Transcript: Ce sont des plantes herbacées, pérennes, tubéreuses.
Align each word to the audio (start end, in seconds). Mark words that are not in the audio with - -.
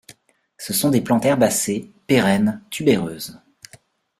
Ce 0.57 0.73
sont 0.73 0.89
des 0.89 1.01
plantes 1.01 1.25
herbacées, 1.25 1.91
pérennes, 2.07 2.63
tubéreuses. 2.71 3.39